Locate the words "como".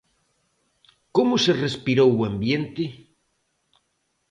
1.15-1.33